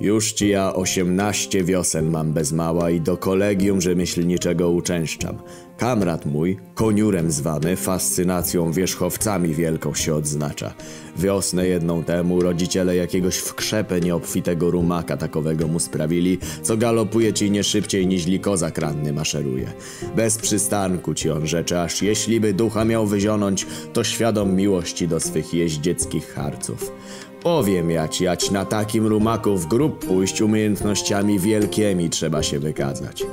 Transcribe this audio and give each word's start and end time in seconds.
Już 0.00 0.32
ci 0.32 0.48
ja 0.48 0.74
osiemnaście 0.74 1.64
wiosen 1.64 2.10
mam 2.10 2.32
bez 2.32 2.52
mała 2.52 2.90
i 2.90 3.00
do 3.00 3.16
kolegium 3.16 3.80
rzemieślniczego 3.80 4.70
uczęszczam. 4.70 5.38
Kamrat 5.78 6.26
mój, 6.26 6.56
koniurem 6.74 7.30
zwany, 7.30 7.76
fascynacją 7.76 8.72
wierzchowcami 8.72 9.54
wielką 9.54 9.94
się 9.94 10.14
odznacza. 10.14 10.74
Wiosnę 11.16 11.66
jedną 11.66 12.04
temu 12.04 12.40
rodziciele 12.40 12.96
jakiegoś 12.96 13.36
w 13.36 13.54
krzepę 13.54 14.00
nieobfitego 14.00 14.70
rumaka 14.70 15.16
takowego 15.16 15.68
mu 15.68 15.80
sprawili, 15.80 16.38
co 16.62 16.76
galopuje 16.76 17.32
ci 17.32 17.50
nie 17.50 17.64
szybciej 17.64 18.06
niźli 18.06 18.40
kozak 18.40 18.78
ranny 18.78 19.12
maszeruje. 19.12 19.72
Bez 20.16 20.38
przystanku 20.38 21.14
ci 21.14 21.30
on 21.30 21.46
rzeczy, 21.46 21.80
aż 21.80 22.02
jeśli 22.02 22.40
by 22.40 22.54
ducha 22.54 22.84
miał 22.84 23.06
wyzionąć, 23.06 23.66
to 23.92 24.04
świadom 24.04 24.54
miłości 24.54 25.08
do 25.08 25.20
swych 25.20 25.54
jeździeckich 25.54 26.34
harców. 26.34 26.92
Powiem 27.42 27.90
ja 27.90 28.08
ci, 28.08 28.26
ać 28.26 28.50
na 28.50 28.64
takim 28.64 29.06
rumaku 29.06 29.56
w 29.56 29.66
grób 29.66 30.06
pójść 30.06 30.40
umiejętnościami 30.40 31.38
wielkimi 31.38 32.10
trzeba 32.10 32.42
się 32.42 32.58
wykazać. 32.58 33.24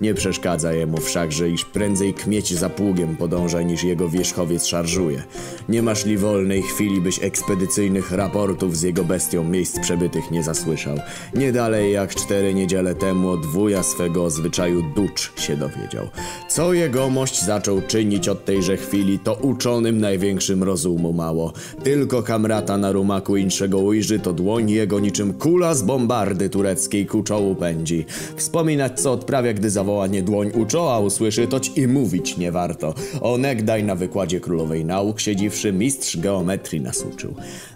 Nie 0.00 0.14
przeszkadza 0.14 0.72
jemu 0.72 0.96
wszakże, 1.00 1.50
iż 1.50 1.64
prędzej 1.64 2.14
kmieć 2.14 2.54
za 2.54 2.70
pługiem 2.70 3.16
podąża 3.16 3.62
niż 3.62 3.84
jego 3.84 4.08
wierzchowiec 4.08 4.66
szarżuje. 4.66 5.22
Nie 5.68 5.82
masz 5.82 6.06
li 6.06 6.16
wolnej 6.16 6.62
chwili, 6.62 7.00
byś 7.00 7.22
ekspedycyjnych 7.22 8.12
raportów 8.12 8.76
z 8.76 8.82
jego 8.82 9.04
bestią 9.04 9.44
miejsc 9.44 9.80
przebytych 9.80 10.30
nie 10.30 10.42
zasłyszał. 10.42 10.98
Nie 11.34 11.52
dalej 11.52 11.92
jak 11.92 12.14
cztery 12.14 12.54
niedziele 12.54 12.94
temu 12.94 13.30
od 13.30 13.46
wuja 13.46 13.82
swego 13.82 14.24
o 14.24 14.30
zwyczaju 14.30 14.82
ducz 14.96 15.40
się 15.40 15.56
dowiedział. 15.56 16.08
Co 16.48 16.72
jegomość 16.72 17.44
zaczął 17.44 17.82
czynić 17.82 18.28
od 18.28 18.44
tejże 18.44 18.76
chwili, 18.76 19.18
to 19.18 19.34
uczonym 19.34 20.00
największym 20.00 20.62
rozumu 20.62 21.12
mało. 21.12 21.52
Tylko 21.84 22.22
kamrata 22.22 22.78
na 22.78 22.92
rumaku 22.92 23.36
inszego 23.36 23.78
ujrzy, 23.78 24.18
to 24.18 24.32
dłoń 24.32 24.70
jego 24.70 25.00
niczym 25.00 25.32
kula 25.32 25.74
z 25.74 25.82
bombardy 25.82 26.50
tureckiej 26.50 27.06
ku 27.06 27.22
czołu 27.22 27.54
pędzi. 27.54 28.04
Wspominać 28.36 29.00
co 29.00 29.12
odprawia, 29.12 29.52
gdy 29.52 29.63
zawołanie 29.70 30.22
dłoń 30.22 30.50
u 30.54 30.66
czoła 30.66 31.00
usłyszy, 31.00 31.46
toć 31.46 31.72
i 31.76 31.88
mówić 31.88 32.36
nie 32.36 32.52
warto. 32.52 32.94
Onegdaj 33.20 33.84
na 33.84 33.94
wykładzie 33.94 34.40
królowej 34.40 34.84
nauk 34.84 35.20
siedziwszy 35.20 35.72
mistrz 35.72 36.16
geometrii 36.16 36.80
nas 36.80 37.04
uczył. 37.14 37.34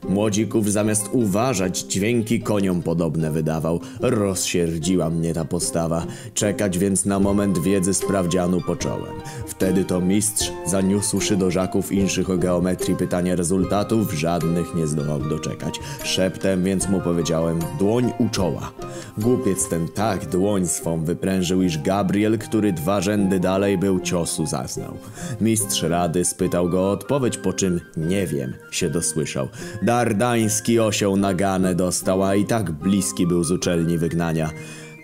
Młodzików 0.09 0.73
zamiast 0.73 1.09
uważać 1.13 1.79
dźwięki 1.79 2.41
koniom 2.41 2.83
podobne 2.83 3.31
wydawał. 3.31 3.81
Rozsierdziła 4.01 5.11
mnie 5.11 5.35
ta 5.35 5.45
postawa. 5.45 6.07
Czekać 6.35 6.79
więc 6.79 7.05
na 7.05 7.21
moment 7.21 7.59
wiedzy 7.59 7.95
sprawdzianu 7.95 8.61
począłem. 8.61 9.13
Wtedy 9.47 9.85
to 9.85 10.01
mistrz, 10.01 10.53
zaniósłszy 10.67 11.37
do 11.37 11.51
żaków 11.51 11.93
inszych 11.93 12.31
o 12.31 12.39
geometrii 12.39 12.97
pytania 12.97 13.37
rezultatów, 13.37 14.13
żadnych 14.13 14.75
nie 14.75 14.87
zdołał 14.87 15.21
doczekać. 15.21 15.81
Szeptem 16.05 16.65
więc 16.65 16.89
mu 16.89 17.01
powiedziałem, 17.01 17.59
dłoń 17.79 18.13
u 18.19 18.29
czoła. 18.29 18.73
Głupiec 19.19 19.69
ten 19.69 19.89
tak 19.89 20.27
dłoń 20.27 20.67
swą 20.67 21.05
wyprężył, 21.05 21.63
iż 21.63 21.78
Gabriel, 21.83 22.39
który 22.39 22.73
dwa 22.73 23.01
rzędy 23.01 23.41
dalej 23.41 23.79
był 23.79 24.01
ciosu 24.01 24.47
zaznał. 24.47 24.97
Mistrz 25.41 25.83
rady 25.83 26.25
spytał 26.25 26.69
go 26.69 26.81
o 26.81 26.91
odpowiedź, 26.91 27.39
po 27.39 27.53
czym 27.53 27.81
nie 27.97 28.27
wiem, 28.27 28.55
się 28.71 28.91
dosłyszał. 28.91 29.49
Dardański 29.83 30.81
osioł 30.81 31.17
naganę 31.17 31.75
dostał, 31.75 32.25
a 32.25 32.35
i 32.35 32.45
tak 32.45 32.71
bliski 32.71 33.27
był 33.27 33.45
z 33.45 33.51
uczelni 33.51 33.99
wygnania. 33.99 34.51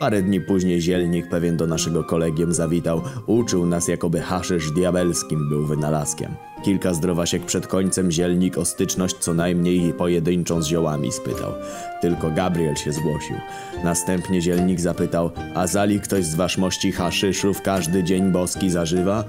Parę 0.04 0.22
dni 0.22 0.40
później 0.40 0.80
zielnik 0.80 1.28
pewien 1.28 1.56
do 1.56 1.66
naszego 1.66 2.04
kolegium 2.04 2.54
zawitał. 2.54 3.02
Uczył 3.26 3.66
nas, 3.66 3.88
jakoby 3.88 4.20
haszysz 4.20 4.70
diabelskim 4.70 5.48
był 5.48 5.66
wynalazkiem. 5.66 6.34
Kilka 6.64 6.94
zdrowasiek 6.94 7.44
przed 7.44 7.66
końcem 7.66 8.10
zielnik 8.10 8.58
o 8.58 8.64
styczność 8.64 9.16
co 9.18 9.34
najmniej 9.34 9.92
pojedynczą 9.92 10.62
z 10.62 10.66
ziołami 10.66 11.12
spytał. 11.12 11.52
Tylko 12.00 12.30
Gabriel 12.30 12.76
się 12.76 12.92
zgłosił. 12.92 13.36
Następnie 13.84 14.42
zielnik 14.42 14.80
zapytał, 14.80 15.30
a 15.54 15.66
zali 15.66 16.00
ktoś 16.00 16.24
z 16.24 16.34
waszmości 16.34 16.92
haszyszów 16.92 17.62
każdy 17.62 18.04
dzień 18.04 18.32
boski 18.32 18.70
zażywa? 18.70 19.24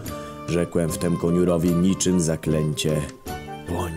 Rzekłem 0.47 0.89
wtem 0.89 1.17
koniurowi 1.17 1.71
niczym 1.71 2.21
zaklęcie. 2.21 3.01
Dłoń 3.67 3.91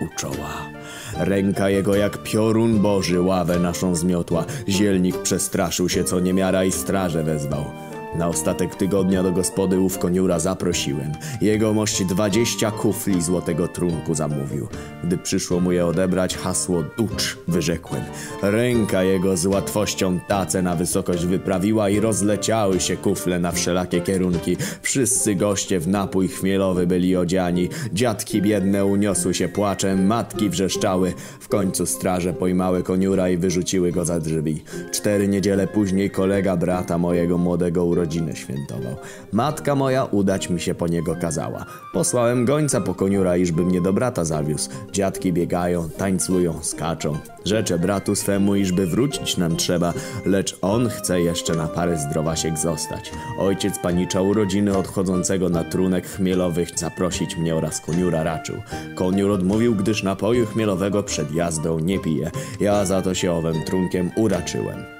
u 0.00 0.18
czoła. 0.18 0.79
Ręka 1.18 1.70
jego 1.70 1.96
jak 1.96 2.22
piorun 2.22 2.78
boży 2.78 3.20
ławę 3.20 3.58
naszą 3.58 3.94
zmiotła. 3.94 4.44
Zielnik 4.68 5.22
przestraszył 5.22 5.88
się 5.88 6.04
co 6.04 6.20
niemiara 6.20 6.64
i 6.64 6.72
straże 6.72 7.22
wezwał. 7.22 7.89
Na 8.14 8.28
ostatek 8.28 8.74
tygodnia 8.74 9.22
do 9.22 9.32
gospody 9.32 9.80
ów 9.80 9.98
koniura 9.98 10.38
zaprosiłem. 10.38 11.12
Jego 11.40 11.74
mość 11.74 12.04
dwadzieścia 12.04 12.70
kufli 12.70 13.22
złotego 13.22 13.68
trunku 13.68 14.14
zamówił. 14.14 14.68
Gdy 15.04 15.18
przyszło 15.18 15.60
mu 15.60 15.72
je 15.72 15.86
odebrać, 15.86 16.36
hasło 16.36 16.82
ducz 16.96 17.38
wyrzekłem. 17.48 18.02
Ręka 18.42 19.02
jego 19.02 19.36
z 19.36 19.46
łatwością 19.46 20.20
tacę 20.28 20.62
na 20.62 20.76
wysokość 20.76 21.26
wyprawiła 21.26 21.88
i 21.88 22.00
rozleciały 22.00 22.80
się 22.80 22.96
kufle 22.96 23.38
na 23.38 23.52
wszelakie 23.52 24.00
kierunki. 24.00 24.56
Wszyscy 24.82 25.34
goście 25.34 25.80
w 25.80 25.88
napój 25.88 26.28
chmielowy 26.28 26.86
byli 26.86 27.16
odziani. 27.16 27.68
Dziadki 27.92 28.42
biedne 28.42 28.84
uniosły 28.84 29.34
się 29.34 29.48
płaczem, 29.48 30.06
matki 30.06 30.50
wrzeszczały. 30.50 31.12
W 31.40 31.48
końcu 31.48 31.86
straże 31.86 32.32
pojmały 32.32 32.82
koniura 32.82 33.28
i 33.28 33.36
wyrzuciły 33.36 33.92
go 33.92 34.04
za 34.04 34.20
drzwi. 34.20 34.62
Cztery 34.92 35.28
niedziele 35.28 35.66
później 35.66 36.10
kolega 36.10 36.56
brata 36.56 36.98
mojego 36.98 37.38
młodego 37.38 37.84
urodziła 37.84 37.99
rodzinę 38.00 38.36
świętował. 38.36 38.96
Matka 39.32 39.74
moja 39.74 40.04
udać 40.04 40.50
mi 40.50 40.60
się 40.60 40.74
po 40.74 40.88
niego 40.88 41.16
kazała. 41.16 41.66
Posłałem 41.92 42.44
gońca 42.44 42.80
po 42.80 42.94
koniura, 42.94 43.36
iżby 43.36 43.62
mnie 43.62 43.80
do 43.80 43.92
brata 43.92 44.24
zawiózł. 44.24 44.70
Dziadki 44.92 45.32
biegają, 45.32 45.90
tańcują, 45.90 46.62
skaczą. 46.62 47.18
Rzeczę 47.44 47.78
bratu 47.78 48.14
swemu, 48.14 48.54
iżby 48.54 48.86
wrócić 48.86 49.36
nam 49.36 49.56
trzeba, 49.56 49.92
lecz 50.26 50.58
on 50.62 50.88
chce 50.88 51.20
jeszcze 51.20 51.54
na 51.54 51.68
parę 51.68 51.98
zdrowasiek 51.98 52.58
zostać. 52.58 53.12
Ojciec 53.38 53.78
panicza 53.78 54.20
urodziny 54.20 54.76
odchodzącego 54.76 55.48
na 55.48 55.64
trunek 55.64 56.06
chmielowych 56.06 56.78
zaprosić 56.78 57.36
mnie 57.36 57.56
oraz 57.56 57.80
koniura 57.80 58.22
raczył. 58.22 58.56
Koniur 58.94 59.30
odmówił, 59.30 59.74
gdyż 59.74 60.02
napoju 60.02 60.46
chmielowego 60.46 61.02
przed 61.02 61.34
jazdą 61.34 61.78
nie 61.78 61.98
pije. 61.98 62.30
Ja 62.60 62.84
za 62.84 63.02
to 63.02 63.14
się 63.14 63.32
owym 63.32 63.64
trunkiem 63.64 64.10
uraczyłem. 64.16 64.99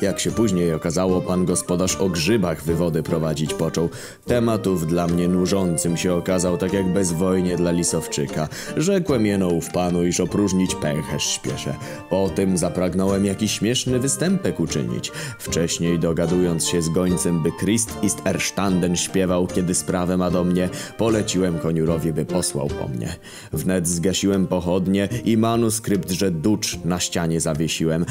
Jak 0.00 0.20
się 0.20 0.30
później 0.30 0.72
okazało, 0.72 1.20
pan 1.20 1.44
gospodarz 1.44 1.96
o 1.96 2.08
grzybach 2.08 2.62
wywody 2.62 3.02
prowadzić 3.02 3.54
począł. 3.54 3.88
Tematów 4.26 4.86
dla 4.86 5.06
mnie 5.06 5.28
nużącym 5.28 5.96
się 5.96 6.14
okazał, 6.14 6.58
tak 6.58 6.72
jak 6.72 6.92
bezwojnie 6.92 7.56
dla 7.56 7.70
lisowczyka. 7.70 8.48
Rzekłem 8.76 9.26
jeno 9.26 9.48
ów 9.48 9.70
panu, 9.70 10.04
iż 10.04 10.20
opróżnić 10.20 10.74
pęcherz 10.74 11.24
śpieszę. 11.24 11.74
Potem 12.10 12.58
zapragnąłem 12.58 13.24
jakiś 13.24 13.52
śmieszny 13.52 13.98
występek 13.98 14.60
uczynić. 14.60 15.12
Wcześniej 15.38 15.98
dogadując 15.98 16.66
się 16.66 16.82
z 16.82 16.88
gońcem, 16.88 17.42
by 17.42 17.52
Christ 17.52 17.90
ist 18.02 18.22
erstanden 18.26 18.96
śpiewał, 18.96 19.46
kiedy 19.46 19.74
sprawę 19.74 20.16
ma 20.16 20.30
do 20.30 20.44
mnie, 20.44 20.68
poleciłem 20.98 21.58
koniurowi, 21.58 22.12
by 22.12 22.24
posłał 22.24 22.68
po 22.68 22.88
mnie. 22.88 23.16
Wnet 23.52 23.88
zgasiłem 23.88 24.46
pochodnie 24.46 25.08
i 25.24 25.36
manuskrypt, 25.36 26.10
że 26.10 26.30
ducz 26.30 26.78
na 26.84 27.00
ścianie 27.00 27.40
zawiesiłem. 27.40 28.06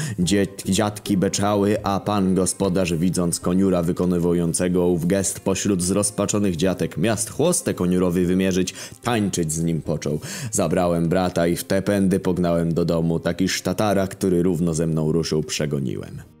dziadki 0.66 1.16
beczały, 1.16 1.75
a 1.82 2.00
pan 2.00 2.34
gospodarz 2.34 2.94
widząc 2.94 3.40
koniura 3.40 3.82
wykonywującego 3.82 4.86
ów 4.86 5.06
gest 5.06 5.40
pośród 5.40 5.82
zrozpaczonych 5.82 6.56
dziatek 6.56 6.96
miast 6.96 7.30
chłostę 7.30 7.74
koniurowi 7.74 8.26
wymierzyć, 8.26 8.74
tańczyć 9.02 9.52
z 9.52 9.62
nim 9.62 9.82
począł. 9.82 10.20
Zabrałem 10.52 11.08
brata 11.08 11.46
i 11.46 11.56
w 11.56 11.64
te 11.64 11.82
pędy 11.82 12.20
pognałem 12.20 12.74
do 12.74 12.84
domu, 12.84 13.20
taki 13.20 13.48
sztatara, 13.48 14.06
który 14.06 14.42
równo 14.42 14.74
ze 14.74 14.86
mną 14.86 15.12
ruszył, 15.12 15.42
przegoniłem. 15.42 16.35